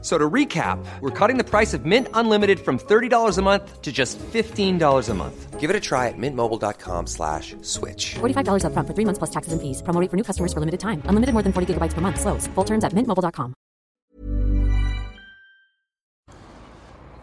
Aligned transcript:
So 0.00 0.16
to 0.16 0.30
recap, 0.30 0.78
we're 1.00 1.10
cutting 1.10 1.38
the 1.38 1.44
price 1.44 1.74
of 1.74 1.84
Mint 1.84 2.06
Unlimited 2.14 2.60
from 2.60 2.78
$30 2.78 3.36
a 3.36 3.42
month 3.42 3.82
to 3.82 3.90
just 3.90 4.16
$15 4.32 5.08
a 5.08 5.14
month. 5.14 5.58
Give 5.58 5.70
it 5.70 5.74
a 5.74 5.80
try 5.80 6.06
at 6.06 6.14
mintmobile.com 6.16 7.08
slash 7.08 7.56
switch. 7.62 8.14
$45 8.20 8.62
upfront 8.62 8.86
for 8.86 8.94
three 8.94 9.04
months 9.04 9.18
plus 9.18 9.30
taxes 9.30 9.52
and 9.52 9.60
fees. 9.60 9.82
Promo 9.82 10.00
rate 10.00 10.08
for 10.08 10.16
new 10.16 10.22
customers 10.22 10.52
for 10.52 10.60
limited 10.60 10.78
time. 10.78 11.02
Unlimited 11.10 11.32
more 11.34 11.42
than 11.42 11.52
40 11.52 11.74
gigabytes 11.74 11.94
per 11.94 12.00
month. 12.00 12.20
Slows. 12.20 12.46
Full 12.54 12.64
terms 12.64 12.84
at 12.84 12.92
mintmobile.com. 12.94 13.54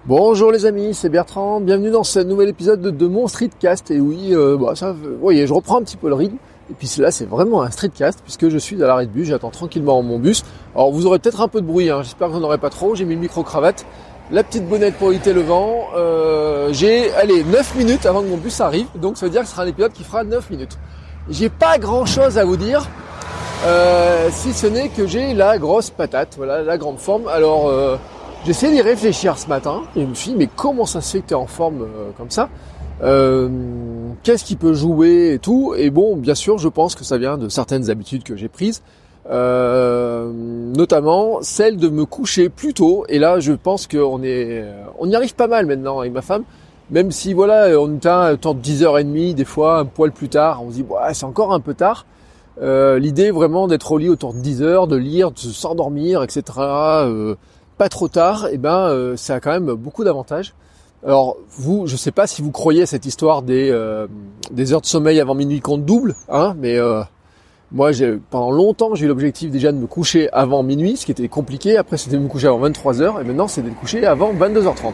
Bonjour 0.08 0.52
les 0.52 0.68
amis, 0.68 0.94
c'est 0.94 1.10
Bertrand. 1.10 1.62
Bienvenue 1.62 1.90
dans 1.90 2.04
ce 2.04 2.20
nouvel 2.20 2.50
épisode 2.50 2.80
de, 2.80 2.92
de 2.92 3.08
mon 3.08 3.28
streetcast. 3.28 3.90
Et 3.90 4.00
oui, 4.00 4.36
euh, 4.36 4.56
bah, 4.56 4.76
ça, 4.76 4.92
vous 4.92 5.18
voyez, 5.18 5.48
je 5.48 5.54
reprends 5.54 5.78
un 5.78 5.84
petit 5.84 5.98
peu 5.98 6.10
le 6.10 6.16
rythme. 6.16 6.38
Et 6.70 6.74
puis 6.74 6.90
là, 6.98 7.12
c'est 7.12 7.26
vraiment 7.26 7.62
un 7.62 7.70
streetcast 7.70 8.20
puisque 8.24 8.50
je 8.50 8.58
suis 8.58 8.82
à 8.84 8.88
l'arrêt 8.88 9.06
de 9.06 9.12
bus, 9.12 9.28
j'attends 9.28 9.52
tranquillement 9.52 10.02
mon 10.02 10.18
bus. 10.18 10.44
Alors 10.74 10.92
vous 10.92 11.06
aurez 11.06 11.20
peut-être 11.20 11.42
un 11.42 11.48
peu 11.48 11.62
de 11.62 11.68
bruit, 11.68 11.90
hein. 11.90 12.02
j'espère 12.02 12.28
que 12.28 12.34
vous 12.34 12.40
n'en 12.40 12.48
aurez 12.48 12.58
pas 12.58 12.70
trop. 12.70 12.96
J'ai 12.96 13.06
mis 13.06 13.16
le 13.16 13.22
micro-cravate, 13.22 13.86
la 14.32 14.44
petite 14.44 14.68
bonnette 14.68 14.96
pour 14.96 15.12
éviter 15.12 15.34
le 15.34 15.42
vent. 15.42 15.88
Euh, 15.96 16.70
j'ai, 16.72 17.14
allez, 17.14 17.44
9 17.44 17.76
minutes 17.76 18.06
avant 18.06 18.22
que 18.22 18.28
mon 18.28 18.38
bus 18.38 18.60
arrive, 18.62 18.88
donc 18.96 19.18
ça 19.18 19.28
veut 19.28 19.32
dire 19.32 19.42
que 19.42 19.48
ce 19.48 19.54
sera 19.54 19.64
un 19.64 19.68
épisode 19.68 19.94
qui 19.94 20.04
fera 20.04 20.24
9 20.24 20.50
minutes. 20.50 20.78
J'ai 21.30 21.50
pas 21.50 21.78
grand-chose 21.78 22.38
à 22.38 22.46
vous 22.46 22.58
dire, 22.58 22.88
euh, 23.66 24.30
si 24.32 24.54
ce 24.54 24.68
n'est 24.68 24.90
que 24.90 25.08
j'ai 25.08 25.34
la 25.34 25.58
grosse 25.58 25.90
patate, 25.90 26.34
voilà, 26.38 26.62
la 26.62 26.78
grande 26.78 27.00
forme. 27.00 27.28
Alors, 27.28 27.68
euh, 27.68 27.98
j'essaie 28.46 28.72
d'y 28.72 28.82
réfléchir 28.82 29.38
ce 29.38 29.48
matin, 29.48 29.84
et 29.96 30.02
je 30.02 30.06
me 30.06 30.14
suis 30.14 30.32
dit, 30.32 30.38
mais 30.38 30.50
comment 30.56 30.86
ça 30.86 31.02
se 31.02 31.14
fait 31.14 31.22
que 31.22 31.28
tu 31.28 31.34
es 31.34 31.38
en 31.38 31.48
forme 31.48 31.82
euh, 31.84 32.12
comme 32.18 32.30
ça? 32.30 32.50
Euh, 33.04 33.50
qu'est-ce 34.24 34.44
qui 34.44 34.56
peut 34.56 34.74
jouer 34.74 35.34
et 35.34 35.40
tout. 35.40 35.74
Et 35.78 35.90
bon, 35.90 36.16
bien 36.16 36.36
sûr, 36.36 36.58
je 36.58 36.68
pense 36.68 36.96
que 36.96 37.04
ça 37.04 37.18
vient 37.18 37.38
de 37.38 37.50
certaines 37.50 37.90
habitudes 37.90 38.24
que 38.24 38.36
j'ai 38.36 38.48
prises, 38.48 38.82
euh, 39.30 40.32
notamment 40.34 41.40
celle 41.42 41.78
de 41.78 41.90
me 41.90 42.06
coucher 42.06 42.50
plus 42.50 42.74
tôt. 42.74 43.06
Et 43.10 43.20
là, 43.20 43.40
je 43.40 43.54
pense 43.54 43.88
qu'on 43.88 44.24
est, 44.24 44.64
on 45.00 45.10
y 45.10 45.16
arrive 45.16 45.36
pas 45.36 45.48
mal 45.48 45.66
maintenant 45.66 46.00
avec 46.00 46.14
ma 46.14 46.22
femme. 46.22 46.44
Même 46.92 47.12
si 47.12 47.34
voilà, 47.34 47.80
on 47.80 47.96
est 47.96 48.06
à 48.06 48.38
temps 48.38 48.54
de 48.54 48.62
10h30, 48.62 49.34
des 49.34 49.46
fois 49.46 49.80
un 49.80 49.86
poil 49.86 50.12
plus 50.12 50.30
tard, 50.30 50.62
on 50.64 50.70
se 50.70 50.76
dit 50.76 50.86
ouais, 50.88 51.14
c'est 51.14 51.26
encore 51.26 51.52
un 51.54 51.60
peu 51.60 51.74
tard. 51.74 52.06
Euh, 52.62 53.00
L'idée 53.00 53.32
vraiment 53.32 53.68
d'être 53.68 53.92
au 53.92 53.98
lit 53.98 54.10
autour 54.10 54.34
de 54.34 54.40
10h, 54.40 54.88
de 54.88 54.96
lire, 54.96 55.32
de 55.32 55.40
s'endormir, 55.40 56.24
etc. 56.24 56.44
Euh, 56.58 57.36
pas 57.78 57.90
trop 57.90 58.08
tard, 58.08 58.48
et 58.48 58.52
eh 58.54 58.58
ben 58.58 58.88
euh, 58.88 59.18
ça 59.18 59.36
a 59.36 59.40
quand 59.40 59.52
même 59.52 59.74
beaucoup 59.74 60.04
d'avantages. 60.04 60.54
Alors 61.06 61.38
vous, 61.52 61.86
je 61.86 61.96
sais 61.96 62.12
pas 62.12 62.26
si 62.26 62.42
vous 62.42 62.50
croyez 62.50 62.82
à 62.82 62.86
cette 62.88 63.06
histoire 63.06 63.44
des, 63.44 63.70
euh, 63.70 64.08
des 64.50 64.74
heures 64.74 64.82
de 64.82 64.88
sommeil 64.88 65.20
avant 65.20 65.36
minuit 65.36 65.60
compte 65.60 65.86
double, 65.86 66.16
hein, 66.30 66.56
mais 66.58 66.78
euh, 66.78 67.04
moi 67.72 67.92
j'ai 67.92 68.18
pendant 68.32 68.50
longtemps 68.50 68.96
j'ai 68.96 69.06
eu 69.06 69.08
l'objectif 69.08 69.52
déjà 69.52 69.72
de 69.72 69.78
me 69.78 69.86
coucher 69.86 70.30
avant 70.34 70.64
minuit, 70.64 70.98
ce 70.98 71.06
qui 71.06 71.12
était 71.12 71.28
compliqué. 71.28 71.78
Après 71.78 71.98
c'était 71.98 72.18
de 72.18 72.24
me 72.24 72.28
coucher 72.28 72.48
avant 72.48 72.58
23 72.58 72.94
h 72.94 73.22
et 73.22 73.24
maintenant 73.24 73.48
c'est 73.48 73.62
de 73.62 73.70
me 73.70 73.76
coucher 73.76 74.04
avant 74.04 74.34
22h30. 74.34 74.82
Vous 74.82 74.94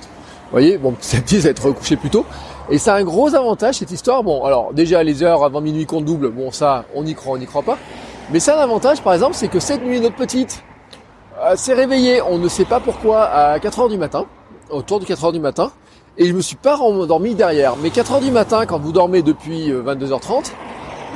voyez, 0.52 0.78
bon 0.78 0.92
petit 0.92 1.16
petit 1.22 1.42
c'est 1.42 1.52
être 1.52 1.72
couché 1.72 1.95
plus 1.95 2.09
tôt. 2.09 2.25
Et 2.70 2.78
ça 2.78 2.96
a 2.96 2.98
un 2.98 3.03
gros 3.03 3.34
avantage 3.34 3.75
cette 3.75 3.92
histoire. 3.92 4.22
Bon, 4.22 4.44
alors 4.44 4.73
déjà 4.73 5.03
les 5.03 5.23
heures 5.23 5.46
avant 5.46 5.62
minuit 5.62 5.86
compte 5.86 6.03
double, 6.03 6.30
bon 6.30 6.52
ça 6.52 6.84
on 6.94 7.06
y 7.06 7.16
croit, 7.16 7.36
on 7.36 7.38
n'y 7.38 7.46
croit 7.46 7.64
pas. 7.64 7.78
Mais 8.34 8.42
ça 8.42 8.56
a 8.56 8.59
un 8.59 8.64
avantage 8.64 9.02
par 9.02 9.14
exemple, 9.14 9.36
c'est 9.36 9.48
que 9.48 9.62
cette 9.62 9.81
nuit 9.81 10.02
notre 10.02 10.18
petite 10.18 10.62
euh, 11.40 11.56
s'est 11.56 11.73
réveillée, 11.73 12.22
on 12.22 12.38
ne 12.38 12.50
sait 12.50 12.66
pas 12.66 12.81
pourquoi 12.81 13.23
à 13.23 13.58
4h 13.59 13.90
du 13.90 13.98
matin, 13.98 14.25
autour 14.70 15.00
de 15.00 15.06
4h 15.06 15.31
du 15.31 15.40
matin 15.40 15.72
et 16.17 16.28
je 16.28 16.34
me 16.34 16.42
suis 16.42 16.56
pas 16.56 16.78
endormi 16.78 17.36
derrière. 17.36 17.76
Mais 17.81 17.90
4 17.90 18.14
heures 18.14 18.22
du 18.22 18.31
matin, 18.31 18.66
quand 18.66 18.80
vous 18.80 18.92
dormez 18.92 19.22
depuis 19.22 19.72
22h30, 19.72 20.30
euh, 20.30 20.41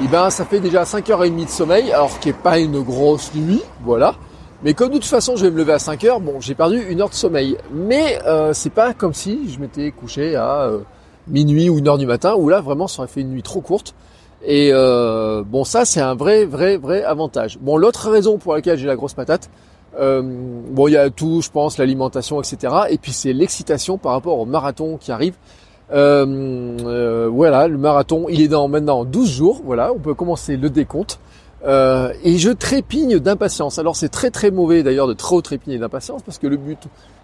eh 0.03 0.07
ben 0.07 0.29
ça 0.29 0.45
fait 0.45 0.59
déjà 0.59 0.83
5h30 0.83 1.45
de 1.45 1.49
sommeil, 1.49 1.91
alors 1.91 2.19
qui 2.19 2.29
est 2.29 2.33
pas 2.33 2.59
une 2.59 2.81
grosse 2.81 3.33
nuit, 3.33 3.61
voilà. 3.83 4.15
Mais 4.63 4.73
comme 4.73 4.89
de 4.89 4.95
toute 4.95 5.05
façon 5.05 5.35
je 5.35 5.45
vais 5.45 5.51
me 5.51 5.57
lever 5.57 5.73
à 5.73 5.77
5h, 5.77 6.21
bon 6.21 6.39
j'ai 6.39 6.55
perdu 6.55 6.81
une 6.89 7.01
heure 7.01 7.09
de 7.09 7.13
sommeil. 7.13 7.57
Mais 7.71 8.19
euh, 8.25 8.51
c'est 8.53 8.69
pas 8.69 8.93
comme 8.93 9.13
si 9.13 9.49
je 9.51 9.59
m'étais 9.59 9.91
couché 9.91 10.35
à 10.35 10.63
euh, 10.63 10.79
minuit 11.27 11.69
ou 11.69 11.77
une 11.77 11.87
heure 11.87 11.97
du 11.97 12.05
matin, 12.05 12.35
où 12.35 12.49
là 12.49 12.61
vraiment 12.61 12.87
ça 12.87 13.01
aurait 13.01 13.07
fait 13.07 13.21
une 13.21 13.29
nuit 13.29 13.43
trop 13.43 13.61
courte. 13.61 13.93
Et 14.43 14.71
euh, 14.73 15.43
bon 15.45 15.63
ça 15.63 15.85
c'est 15.85 16.01
un 16.01 16.15
vrai 16.15 16.45
vrai 16.45 16.77
vrai 16.77 17.03
avantage. 17.03 17.57
Bon 17.61 17.77
l'autre 17.77 18.09
raison 18.09 18.37
pour 18.37 18.53
laquelle 18.53 18.77
j'ai 18.77 18.87
la 18.87 18.95
grosse 18.95 19.13
patate, 19.13 19.49
euh, 19.99 20.21
bon, 20.23 20.87
il 20.87 20.91
y 20.91 20.97
a 20.97 21.09
tout, 21.09 21.41
je 21.41 21.49
pense, 21.49 21.77
l'alimentation, 21.77 22.41
etc. 22.41 22.73
Et 22.89 22.97
puis 22.97 23.11
c'est 23.11 23.33
l'excitation 23.33 23.97
par 23.97 24.13
rapport 24.13 24.39
au 24.39 24.45
marathon 24.45 24.97
qui 24.97 25.11
arrive. 25.11 25.35
Euh, 25.91 26.77
euh, 26.85 27.29
voilà, 27.31 27.67
le 27.67 27.77
marathon, 27.77 28.25
il 28.29 28.41
est 28.41 28.47
dans 28.47 28.67
maintenant 28.67 29.05
12 29.05 29.31
jours. 29.31 29.61
Voilà, 29.63 29.91
on 29.93 29.99
peut 29.99 30.13
commencer 30.13 30.57
le 30.57 30.69
décompte. 30.69 31.19
Euh, 31.65 32.13
et 32.23 32.37
je 32.37 32.51
trépigne 32.51 33.19
d'impatience. 33.19 33.79
Alors 33.79 33.95
c'est 33.95 34.09
très 34.09 34.29
très 34.29 34.51
mauvais 34.51 34.83
d'ailleurs 34.83 35.07
de 35.07 35.13
trop 35.13 35.41
trépigner 35.41 35.79
d'impatience 35.79 36.21
parce 36.21 36.37
que 36.37 36.47
le 36.47 36.57
but, 36.57 36.79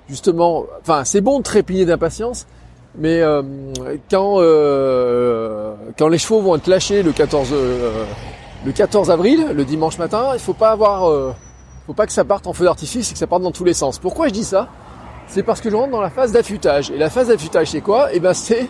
justement, 0.09 0.65
enfin 0.81 1.03
c'est 1.03 1.21
bon 1.21 1.39
de 1.39 1.43
trépigner 1.43 1.85
d'impatience, 1.85 2.47
mais 2.97 3.21
quand 4.09 4.37
quand 5.97 6.07
les 6.07 6.17
chevaux 6.17 6.41
vont 6.41 6.55
être 6.55 6.65
lâchés 6.65 7.03
le 7.03 7.11
14 7.11 7.53
le 8.65 8.71
14 8.71 9.11
avril, 9.11 9.47
le 9.53 9.63
dimanche 9.63 9.99
matin, 9.99 10.29
il 10.33 10.39
faut 10.39 10.53
pas 10.53 10.71
avoir 10.71 11.35
faut 11.87 11.93
pas 11.93 12.05
que 12.05 12.13
ça 12.13 12.23
parte 12.23 12.47
en 12.47 12.53
feu 12.53 12.65
d'artifice 12.65 13.09
et 13.09 13.13
que 13.13 13.19
ça 13.19 13.27
parte 13.27 13.41
dans 13.41 13.51
tous 13.51 13.63
les 13.63 13.73
sens. 13.73 13.99
Pourquoi 13.99 14.27
je 14.27 14.33
dis 14.33 14.43
ça? 14.43 14.67
C'est 15.27 15.43
parce 15.43 15.61
que 15.61 15.69
je 15.69 15.75
rentre 15.75 15.91
dans 15.91 16.01
la 16.01 16.09
phase 16.09 16.31
d'affûtage. 16.31 16.91
Et 16.91 16.97
la 16.97 17.09
phase 17.09 17.29
d'affûtage, 17.29 17.71
c'est 17.71 17.81
quoi? 17.81 18.09
Eh 18.13 18.19
ben, 18.19 18.33
c'est 18.33 18.69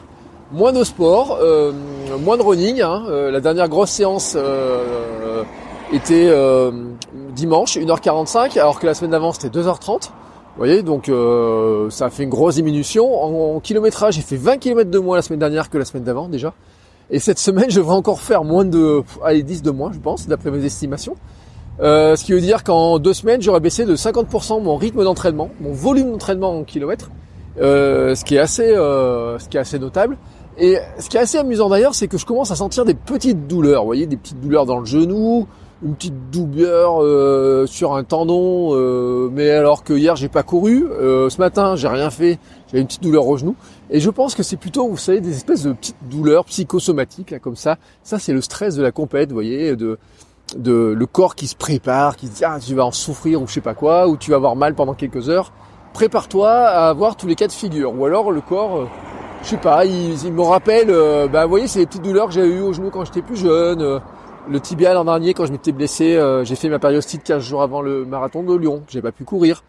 moins 0.51 0.73
de 0.73 0.83
sport, 0.83 1.39
euh, 1.41 1.71
moins 2.19 2.37
de 2.37 2.43
running. 2.43 2.81
Hein. 2.81 3.03
Euh, 3.09 3.31
la 3.31 3.39
dernière 3.39 3.67
grosse 3.69 3.89
séance 3.89 4.35
euh, 4.37 5.43
était 5.91 6.31
dimanche, 7.33 7.77
1h45, 7.77 8.59
alors 8.59 8.79
que 8.79 8.85
la 8.85 8.93
semaine 8.93 9.11
d'avant, 9.11 9.31
c'était 9.31 9.59
2h30. 9.59 10.09
Vous 10.53 10.57
voyez, 10.57 10.83
donc 10.83 11.09
ça 11.89 12.05
a 12.05 12.09
fait 12.09 12.23
une 12.23 12.29
grosse 12.29 12.55
diminution. 12.55 13.23
En, 13.23 13.55
en 13.55 13.59
kilométrage, 13.59 14.15
j'ai 14.15 14.21
fait 14.21 14.35
20 14.35 14.57
km 14.57 14.89
de 14.89 14.99
moins 14.99 15.15
la 15.15 15.21
semaine 15.21 15.39
dernière 15.39 15.69
que 15.69 15.77
la 15.77 15.85
semaine 15.85 16.03
d'avant 16.03 16.27
déjà. 16.27 16.53
Et 17.09 17.19
cette 17.19 17.39
semaine, 17.39 17.69
je 17.69 17.77
devrais 17.77 17.95
encore 17.95 18.21
faire 18.21 18.43
moins 18.45 18.63
de... 18.63 19.03
Allez, 19.23 19.43
10 19.43 19.63
de 19.63 19.71
moins, 19.71 19.91
je 19.91 19.99
pense, 19.99 20.27
d'après 20.27 20.49
mes 20.49 20.63
estimations. 20.63 21.15
Euh, 21.81 22.15
ce 22.15 22.23
qui 22.23 22.33
veut 22.33 22.41
dire 22.41 22.63
qu'en 22.63 22.99
deux 22.99 23.13
semaines, 23.13 23.41
j'aurais 23.41 23.59
baissé 23.59 23.85
de 23.85 23.95
50% 23.95 24.61
mon 24.61 24.75
rythme 24.75 25.03
d'entraînement, 25.03 25.49
mon 25.61 25.71
volume 25.71 26.11
d'entraînement 26.11 26.57
en 26.57 26.63
kilomètres, 26.63 27.09
euh, 27.59 28.13
ce 28.13 28.23
qui 28.23 28.35
est 28.35 28.39
assez, 28.39 28.75
euh, 28.75 29.39
ce 29.39 29.49
qui 29.49 29.57
est 29.57 29.59
assez 29.59 29.79
notable. 29.79 30.17
Et 30.57 30.77
ce 30.99 31.09
qui 31.09 31.17
est 31.17 31.21
assez 31.21 31.37
amusant 31.37 31.69
d'ailleurs, 31.69 31.95
c'est 31.95 32.07
que 32.07 32.17
je 32.17 32.25
commence 32.25 32.51
à 32.51 32.55
sentir 32.55 32.85
des 32.85 32.93
petites 32.93 33.47
douleurs. 33.47 33.81
Vous 33.81 33.87
voyez, 33.87 34.05
des 34.05 34.17
petites 34.17 34.39
douleurs 34.39 34.65
dans 34.67 34.79
le 34.79 34.85
genou, 34.85 35.47
une 35.83 35.95
petite 35.95 36.29
douleur 36.29 37.01
euh, 37.01 37.65
sur 37.65 37.95
un 37.95 38.03
tendon. 38.03 38.75
Euh, 38.75 39.29
mais 39.33 39.49
alors 39.49 39.83
que 39.83 39.93
hier 39.93 40.15
j'ai 40.15 40.27
pas 40.27 40.43
couru, 40.43 40.85
ce 40.99 41.37
matin 41.39 41.75
j'ai 41.75 41.87
rien 41.87 42.11
fait, 42.11 42.37
j'avais 42.67 42.81
une 42.81 42.87
petite 42.87 43.01
douleur 43.01 43.25
au 43.25 43.37
genou. 43.37 43.55
Et 43.89 43.99
je 43.99 44.09
pense 44.11 44.35
que 44.35 44.43
c'est 44.43 44.57
plutôt, 44.57 44.87
vous 44.87 44.97
savez, 44.97 45.19
des 45.19 45.35
espèces 45.35 45.63
de 45.63 45.71
petites 45.71 45.95
douleurs 46.11 46.45
psychosomatiques 46.45 47.31
là 47.31 47.39
comme 47.39 47.55
ça. 47.55 47.77
Ça 48.03 48.19
c'est 48.19 48.33
le 48.33 48.41
stress 48.41 48.75
de 48.75 48.83
la 48.83 48.91
compète, 48.91 49.29
vous 49.29 49.35
voyez, 49.35 49.75
de 49.75 49.97
de 50.57 50.93
le 50.97 51.05
corps 51.05 51.35
qui 51.35 51.47
se 51.47 51.55
prépare, 51.55 52.15
qui 52.15 52.27
se 52.27 52.31
dit 52.31 52.45
ah 52.45 52.57
tu 52.59 52.75
vas 52.75 52.85
en 52.85 52.91
souffrir 52.91 53.41
ou 53.41 53.47
je 53.47 53.53
sais 53.53 53.61
pas 53.61 53.73
quoi, 53.73 54.07
ou 54.07 54.17
tu 54.17 54.31
vas 54.31 54.37
avoir 54.37 54.55
mal 54.55 54.75
pendant 54.75 54.93
quelques 54.93 55.29
heures. 55.29 55.51
Prépare-toi 55.93 56.49
à 56.49 56.89
avoir 56.89 57.15
tous 57.15 57.27
les 57.27 57.35
cas 57.35 57.47
de 57.47 57.51
figure. 57.51 57.93
Ou 57.97 58.05
alors 58.05 58.31
le 58.31 58.41
corps, 58.41 58.77
euh, 58.77 58.87
je 59.43 59.49
sais 59.49 59.57
pas, 59.57 59.85
il, 59.85 60.31
me 60.31 60.41
rappelle, 60.41 60.89
euh, 60.89 61.27
bah 61.27 61.43
vous 61.43 61.49
voyez 61.49 61.67
c'est 61.67 61.79
les 61.79 61.85
petites 61.85 62.03
douleurs 62.03 62.27
que 62.27 62.33
j'ai 62.33 62.45
eues 62.45 62.61
au 62.61 62.73
genou 62.73 62.89
quand 62.89 63.05
j'étais 63.05 63.21
plus 63.21 63.37
jeune. 63.37 63.81
Euh, 63.81 63.99
le 64.49 64.59
tibia 64.59 64.93
l'an 64.93 65.05
dernier 65.05 65.33
quand 65.33 65.45
je 65.45 65.51
m'étais 65.51 65.71
blessé, 65.71 66.19
j'ai 66.43 66.55
fait 66.55 66.67
ma 66.67 66.79
périostite 66.79 67.23
15 67.23 67.43
jours 67.43 67.61
avant 67.61 67.83
le 67.83 68.05
marathon 68.05 68.41
de 68.41 68.55
Lyon, 68.55 68.81
j'ai 68.89 68.99
pas 68.99 69.11
pu 69.11 69.23
courir. 69.23 69.63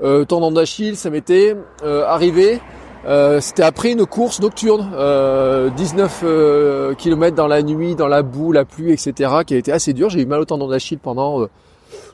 tendon 0.00 0.50
d'Achille, 0.50 0.96
ça 0.96 1.10
m'était 1.10 1.54
arrivé. 1.82 2.58
Euh, 3.06 3.40
c'était 3.40 3.62
après 3.62 3.92
une 3.92 4.06
course 4.06 4.40
nocturne, 4.40 4.90
euh, 4.94 5.68
19 5.70 6.20
euh, 6.24 6.94
km 6.94 7.36
dans 7.36 7.46
la 7.46 7.62
nuit, 7.62 7.94
dans 7.94 8.08
la 8.08 8.22
boue, 8.22 8.50
la 8.50 8.64
pluie, 8.64 8.92
etc., 8.92 9.30
qui 9.46 9.54
a 9.54 9.58
été 9.58 9.72
assez 9.72 9.92
dur. 9.92 10.08
J'ai 10.08 10.22
eu 10.22 10.26
mal 10.26 10.40
au 10.40 10.46
tendon 10.46 10.68
d'Achille 10.68 10.98
pendant 10.98 11.46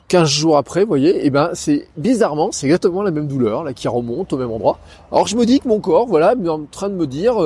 15 0.09 0.23
euh, 0.23 0.25
jours 0.25 0.57
après, 0.57 0.81
vous 0.81 0.89
voyez. 0.89 1.25
Et 1.25 1.29
ben, 1.29 1.51
c'est 1.53 1.87
bizarrement, 1.95 2.49
c'est 2.51 2.65
exactement 2.65 3.03
la 3.03 3.11
même 3.11 3.27
douleur 3.27 3.63
là 3.63 3.73
qui 3.73 3.87
remonte 3.87 4.33
au 4.33 4.37
même 4.37 4.51
endroit. 4.51 4.79
Alors 5.11 5.27
je 5.27 5.37
me 5.37 5.45
dis 5.45 5.61
que 5.61 5.67
mon 5.69 5.79
corps, 5.79 6.07
voilà, 6.07 6.33
est 6.33 6.49
en 6.49 6.65
train 6.69 6.89
de 6.89 6.95
me 6.95 7.07
dire, 7.07 7.37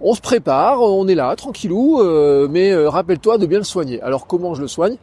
on 0.00 0.14
se 0.14 0.20
prépare, 0.20 0.80
on 0.80 1.08
est 1.08 1.16
là, 1.16 1.34
tranquillou, 1.34 2.02
mais 2.50 2.74
rappelle-toi 2.86 3.38
de 3.38 3.46
bien 3.46 3.58
le 3.58 3.64
soigner. 3.64 4.00
Alors 4.02 4.28
comment 4.28 4.54
je 4.54 4.62
le 4.62 4.68
soigne? 4.68 4.96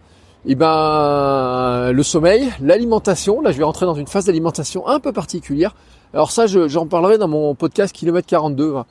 Eh 0.46 0.56
ben, 0.56 1.92
le 1.92 2.04
sommeil, 2.04 2.52
l'alimentation. 2.62 3.42
Là, 3.42 3.52
je 3.52 3.58
vais 3.58 3.64
rentrer 3.64 3.86
dans 3.86 3.94
une 3.94 4.08
phase 4.08 4.26
d'alimentation 4.26 4.88
un 4.88 5.00
peu 5.00 5.12
particulière. 5.12 5.76
Alors 6.14 6.32
ça, 6.32 6.48
j'en 6.48 6.88
parlerai 6.88 7.18
dans 7.18 7.28
mon 7.28 7.54
podcast 7.56 7.94
kilomètre 7.94 8.28
42, 8.28 8.76
hein. 8.76 8.86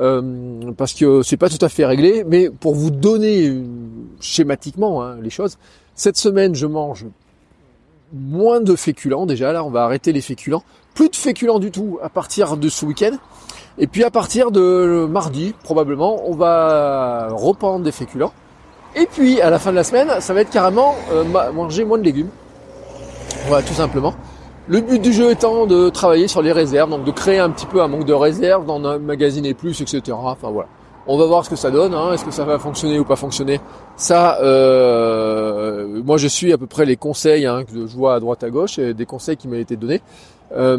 euh, 0.00 0.72
parce 0.76 0.94
que 0.94 1.22
c'est 1.22 1.36
pas 1.36 1.48
tout 1.48 1.62
à 1.62 1.68
fait 1.68 1.84
réglé. 1.84 2.24
Mais 2.26 2.50
pour 2.50 2.74
vous 2.74 2.90
donner 2.90 3.52
schématiquement 4.20 5.02
hein, 5.02 5.16
les 5.20 5.30
choses, 5.30 5.58
cette 5.94 6.16
semaine, 6.16 6.54
je 6.54 6.66
mange 6.66 7.06
moins 8.12 8.60
de 8.60 8.76
féculents 8.76 9.26
déjà. 9.26 9.52
Là, 9.52 9.64
on 9.64 9.70
va 9.70 9.84
arrêter 9.84 10.12
les 10.12 10.20
féculents. 10.20 10.62
Plus 10.94 11.08
de 11.08 11.16
féculents 11.16 11.58
du 11.58 11.70
tout 11.70 11.98
à 12.02 12.10
partir 12.10 12.56
de 12.56 12.68
ce 12.68 12.86
week-end. 12.86 13.16
Et 13.78 13.86
puis 13.86 14.04
à 14.04 14.10
partir 14.10 14.50
de 14.50 15.06
mardi, 15.10 15.54
probablement, 15.64 16.28
on 16.28 16.34
va 16.34 17.28
reprendre 17.32 17.84
des 17.84 17.92
féculents. 17.92 18.32
Et 18.94 19.06
puis 19.06 19.40
à 19.40 19.50
la 19.50 19.58
fin 19.58 19.70
de 19.70 19.76
la 19.76 19.84
semaine, 19.84 20.08
ça 20.20 20.34
va 20.34 20.42
être 20.42 20.50
carrément 20.50 20.94
euh, 21.12 21.24
manger 21.52 21.84
moins 21.84 21.98
de 21.98 22.04
légumes. 22.04 22.28
Voilà, 23.46 23.64
tout 23.64 23.74
simplement. 23.74 24.14
Le 24.68 24.80
but 24.80 25.00
du 25.00 25.12
jeu 25.12 25.30
étant 25.30 25.66
de 25.66 25.88
travailler 25.88 26.28
sur 26.28 26.42
les 26.42 26.52
réserves, 26.52 26.90
donc 26.90 27.04
de 27.04 27.10
créer 27.10 27.38
un 27.38 27.50
petit 27.50 27.66
peu 27.66 27.82
un 27.82 27.88
manque 27.88 28.04
de 28.04 28.12
réserves, 28.12 28.64
d'en 28.64 28.78
magasiner 28.98 29.54
plus, 29.54 29.80
etc. 29.80 30.00
Enfin 30.12 30.50
voilà. 30.50 30.68
On 31.08 31.18
va 31.18 31.26
voir 31.26 31.44
ce 31.44 31.50
que 31.50 31.56
ça 31.56 31.70
donne. 31.70 31.94
Hein. 31.94 32.12
Est-ce 32.12 32.24
que 32.24 32.30
ça 32.30 32.44
va 32.44 32.60
fonctionner 32.60 32.98
ou 33.00 33.04
pas 33.04 33.16
fonctionner? 33.16 33.60
Ça, 33.96 34.38
euh, 34.40 36.00
moi 36.04 36.16
je 36.16 36.28
suis 36.28 36.52
à 36.52 36.58
peu 36.58 36.66
près 36.66 36.84
les 36.84 36.96
conseils 36.96 37.44
hein, 37.44 37.64
que 37.64 37.86
je 37.86 37.96
vois 37.96 38.14
à 38.14 38.20
droite 38.20 38.44
à 38.44 38.50
gauche, 38.50 38.78
des 38.78 39.06
conseils 39.06 39.36
qui 39.36 39.48
m'ont 39.48 39.56
été 39.56 39.76
donnés. 39.76 40.00
Euh, 40.54 40.78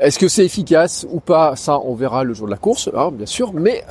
est-ce 0.00 0.18
que 0.18 0.28
c'est 0.28 0.44
efficace 0.44 1.06
ou 1.10 1.20
pas? 1.20 1.56
Ça, 1.56 1.78
on 1.84 1.94
verra 1.94 2.24
le 2.24 2.34
jour 2.34 2.46
de 2.46 2.52
la 2.52 2.56
course, 2.56 2.90
hein, 2.96 3.10
bien 3.12 3.26
sûr. 3.26 3.52
Mais 3.52 3.84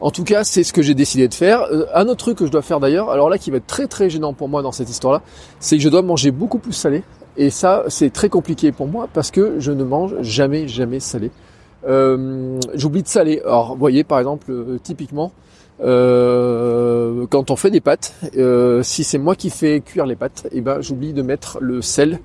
en 0.00 0.10
tout 0.10 0.24
cas, 0.24 0.44
c'est 0.44 0.64
ce 0.64 0.72
que 0.72 0.82
j'ai 0.82 0.94
décidé 0.94 1.28
de 1.28 1.34
faire. 1.34 1.62
Euh, 1.70 1.86
un 1.94 2.06
autre 2.06 2.16
truc 2.16 2.38
que 2.38 2.46
je 2.46 2.50
dois 2.50 2.62
faire 2.62 2.80
d'ailleurs, 2.80 3.10
alors 3.10 3.30
là 3.30 3.38
qui 3.38 3.50
va 3.50 3.58
être 3.58 3.66
très 3.66 3.86
très 3.86 4.10
gênant 4.10 4.32
pour 4.32 4.48
moi 4.48 4.62
dans 4.62 4.72
cette 4.72 4.90
histoire-là, 4.90 5.22
c'est 5.60 5.76
que 5.76 5.82
je 5.82 5.88
dois 5.88 6.02
manger 6.02 6.30
beaucoup 6.30 6.58
plus 6.58 6.72
salé. 6.72 7.02
Et 7.36 7.50
ça, 7.50 7.84
c'est 7.88 8.12
très 8.12 8.28
compliqué 8.28 8.70
pour 8.70 8.86
moi 8.86 9.08
parce 9.12 9.30
que 9.30 9.56
je 9.58 9.72
ne 9.72 9.84
mange 9.84 10.14
jamais 10.20 10.68
jamais 10.68 11.00
salé. 11.00 11.30
Euh, 11.86 12.58
j'oublie 12.74 13.02
de 13.02 13.08
saler. 13.08 13.40
Alors, 13.44 13.72
vous 13.72 13.78
voyez, 13.78 14.04
par 14.04 14.18
exemple, 14.18 14.50
euh, 14.50 14.78
typiquement, 14.82 15.32
euh, 15.82 17.26
quand 17.30 17.50
on 17.50 17.56
fait 17.56 17.70
des 17.70 17.80
pâtes, 17.80 18.14
si 18.82 19.04
c'est 19.04 19.18
moi 19.18 19.34
qui 19.34 19.50
fais 19.50 19.80
cuire 19.80 20.06
les 20.06 20.16
pâtes, 20.16 20.46
eh 20.52 20.60
ben 20.60 20.80
j'oublie 20.80 21.12
de 21.12 21.22
mettre 21.22 21.58
le 21.60 21.82
sel 21.82 22.20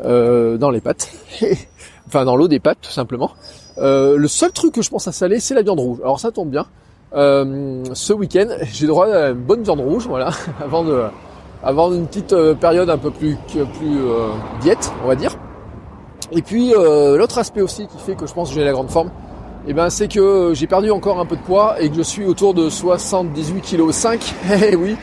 dans 0.00 0.70
les 0.70 0.80
pâtes, 0.80 1.10
enfin 2.06 2.24
dans 2.24 2.36
l'eau 2.36 2.48
des 2.48 2.60
pâtes 2.60 2.78
tout 2.82 2.90
simplement. 2.90 3.32
le 3.76 4.26
seul 4.26 4.52
truc 4.52 4.74
que 4.74 4.82
je 4.82 4.90
pense 4.90 5.06
à 5.08 5.12
saler, 5.12 5.40
c'est 5.40 5.54
la 5.54 5.62
viande 5.62 5.80
rouge. 5.80 5.98
Alors 6.02 6.20
ça 6.20 6.32
tombe 6.32 6.50
bien. 6.50 6.66
Ce 7.12 8.12
week-end, 8.12 8.48
j'ai 8.72 8.86
droit 8.86 9.06
à 9.06 9.30
une 9.30 9.34
bonne 9.34 9.62
viande 9.62 9.80
rouge, 9.80 10.06
voilà, 10.06 10.30
avant 10.64 10.84
de, 10.84 11.04
avant 11.62 11.92
une 11.92 12.06
petite 12.06 12.34
période 12.60 12.90
un 12.90 12.98
peu 12.98 13.10
plus, 13.10 13.36
plus 13.46 13.98
diète, 14.60 14.92
on 15.04 15.08
va 15.08 15.16
dire. 15.16 15.36
Et 16.32 16.42
puis 16.42 16.74
euh, 16.74 17.16
l'autre 17.16 17.38
aspect 17.38 17.62
aussi 17.62 17.86
qui 17.86 17.98
fait 17.98 18.14
que 18.14 18.26
je 18.26 18.34
pense 18.34 18.50
que 18.50 18.54
j'ai 18.54 18.64
la 18.64 18.72
grande 18.72 18.90
forme, 18.90 19.10
eh 19.66 19.72
ben, 19.72 19.90
c'est 19.90 20.08
que 20.08 20.52
j'ai 20.54 20.66
perdu 20.66 20.90
encore 20.90 21.18
un 21.18 21.26
peu 21.26 21.36
de 21.36 21.42
poids 21.42 21.80
et 21.80 21.88
que 21.88 21.96
je 21.96 22.02
suis 22.02 22.24
autour 22.24 22.54
de 22.54 22.68
78 22.68 23.62
kg 23.62 23.90
5. 23.90 24.34
Eh 24.70 24.76
oui, 24.76 24.96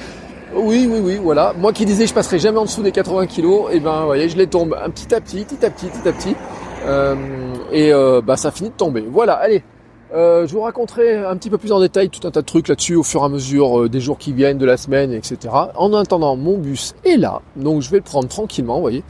oui, 0.56 0.88
oui, 0.90 1.00
oui, 1.04 1.20
voilà. 1.22 1.54
Moi 1.58 1.74
qui 1.74 1.86
disais 1.86 2.04
que 2.04 2.10
je 2.10 2.14
passerai 2.14 2.40
jamais 2.40 2.60
en 2.60 2.66
dessous 2.66 2.84
des 2.84 2.92
80 2.92 3.28
kg, 3.28 3.46
et 3.72 3.80
ben 3.80 4.02
vous 4.02 4.06
voyez, 4.06 4.30
je 4.30 4.38
les 4.38 4.48
tombe 4.48 4.76
un 4.82 4.90
petit 4.90 5.14
à 5.14 5.20
petit, 5.20 5.44
petit 5.44 5.66
à 5.66 5.70
petit, 5.70 5.88
petit 5.88 6.08
à 6.08 6.14
petit. 6.14 6.36
Euh, 6.86 7.16
et 7.72 7.92
euh, 7.92 8.22
bah 8.22 8.38
ça 8.38 8.52
finit 8.52 8.70
de 8.70 8.76
tomber. 8.76 9.04
Voilà, 9.12 9.34
allez. 9.34 9.64
Je 10.16 10.52
vous 10.52 10.62
raconterai 10.62 11.18
un 11.18 11.36
petit 11.38 11.50
peu 11.50 11.58
plus 11.58 11.72
en 11.72 11.80
détail 11.80 12.10
tout 12.10 12.26
un 12.28 12.32
tas 12.32 12.42
de 12.42 12.46
trucs 12.46 12.68
là-dessus 12.68 12.96
au 12.96 13.04
fur 13.04 13.22
et 13.22 13.26
à 13.26 13.30
mesure 13.30 13.90
des 13.90 14.00
jours 14.00 14.18
qui 14.18 14.34
viennent, 14.34 14.58
de 14.58 14.66
la 14.66 14.78
semaine, 14.78 15.12
etc. 15.12 15.54
En 15.76 15.94
attendant, 15.94 16.36
mon 16.36 16.58
bus 16.58 16.96
est 17.04 17.18
là, 17.18 17.42
donc 17.56 17.82
je 17.82 17.90
vais 17.90 17.98
le 17.98 18.04
prendre 18.04 18.28
tranquillement, 18.28 18.76
vous 18.76 18.82
voyez. 18.82 19.04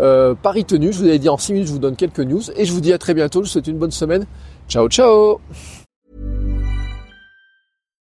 Euh, 0.00 0.34
Paris 0.34 0.64
tenu, 0.64 0.92
je 0.92 0.98
vous 0.98 1.04
avais 1.06 1.18
dit 1.18 1.28
en 1.28 1.38
6 1.38 1.52
minutes, 1.52 1.68
je 1.68 1.72
vous 1.72 1.78
donne 1.78 1.96
quelques 1.96 2.20
news 2.20 2.42
et 2.56 2.64
je 2.64 2.72
vous 2.72 2.80
dis 2.80 2.92
à 2.92 2.98
très 2.98 3.14
bientôt. 3.14 3.42
Je 3.42 3.48
vous 3.48 3.52
souhaite 3.52 3.66
une 3.66 3.78
bonne 3.78 3.90
semaine. 3.90 4.26
Ciao, 4.68 4.88
ciao. 4.88 5.40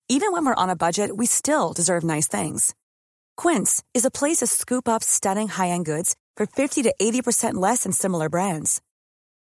Even 0.09 0.31
when 0.31 0.43
we're 0.43 0.55
on 0.57 0.69
a 0.69 0.75
budget, 0.75 1.15
we 1.15 1.27
still 1.27 1.71
deserve 1.73 2.03
nice 2.03 2.27
things. 2.27 2.73
Quince 3.37 3.83
is 3.93 4.05
a 4.05 4.11
place 4.11 4.37
to 4.37 4.47
scoop 4.47 4.87
up 4.87 5.03
stunning 5.03 5.47
high-end 5.47 5.85
goods 5.85 6.15
for 6.35 6.47
50 6.47 6.83
to 6.83 6.93
80% 6.99 7.53
less 7.53 7.83
than 7.83 7.91
similar 7.91 8.27
brands. 8.27 8.81